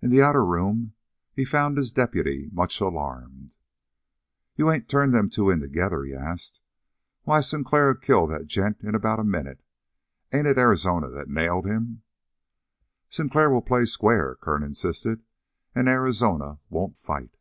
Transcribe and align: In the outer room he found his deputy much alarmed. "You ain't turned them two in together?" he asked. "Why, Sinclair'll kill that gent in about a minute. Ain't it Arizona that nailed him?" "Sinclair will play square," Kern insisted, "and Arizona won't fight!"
In 0.00 0.10
the 0.10 0.22
outer 0.22 0.44
room 0.44 0.94
he 1.34 1.44
found 1.44 1.76
his 1.76 1.92
deputy 1.92 2.48
much 2.52 2.80
alarmed. 2.80 3.56
"You 4.54 4.70
ain't 4.70 4.88
turned 4.88 5.12
them 5.12 5.28
two 5.28 5.50
in 5.50 5.58
together?" 5.58 6.04
he 6.04 6.14
asked. 6.14 6.60
"Why, 7.24 7.40
Sinclair'll 7.40 7.96
kill 7.96 8.28
that 8.28 8.46
gent 8.46 8.82
in 8.82 8.94
about 8.94 9.18
a 9.18 9.24
minute. 9.24 9.64
Ain't 10.32 10.46
it 10.46 10.56
Arizona 10.56 11.10
that 11.10 11.28
nailed 11.28 11.66
him?" 11.66 12.02
"Sinclair 13.10 13.50
will 13.50 13.60
play 13.60 13.86
square," 13.86 14.36
Kern 14.36 14.62
insisted, 14.62 15.24
"and 15.74 15.88
Arizona 15.88 16.60
won't 16.70 16.96
fight!" 16.96 17.36